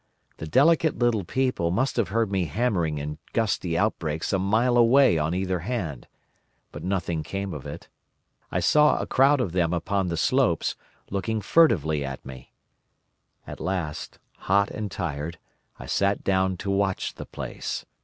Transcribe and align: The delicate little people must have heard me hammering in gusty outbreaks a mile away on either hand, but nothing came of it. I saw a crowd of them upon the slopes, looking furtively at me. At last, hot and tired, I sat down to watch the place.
The 0.37 0.47
delicate 0.47 0.97
little 0.97 1.23
people 1.23 1.69
must 1.69 1.95
have 1.95 2.07
heard 2.07 2.31
me 2.31 2.45
hammering 2.45 2.97
in 2.97 3.19
gusty 3.33 3.77
outbreaks 3.77 4.33
a 4.33 4.39
mile 4.39 4.75
away 4.75 5.19
on 5.19 5.35
either 5.35 5.59
hand, 5.59 6.07
but 6.71 6.83
nothing 6.83 7.21
came 7.21 7.53
of 7.53 7.67
it. 7.67 7.87
I 8.51 8.61
saw 8.61 8.97
a 8.99 9.05
crowd 9.05 9.39
of 9.39 9.51
them 9.51 9.73
upon 9.75 10.07
the 10.07 10.17
slopes, 10.17 10.75
looking 11.11 11.39
furtively 11.39 12.03
at 12.03 12.25
me. 12.25 12.51
At 13.45 13.59
last, 13.59 14.17
hot 14.39 14.71
and 14.71 14.89
tired, 14.89 15.37
I 15.77 15.85
sat 15.85 16.23
down 16.23 16.57
to 16.65 16.71
watch 16.71 17.13
the 17.13 17.27
place. 17.27 17.85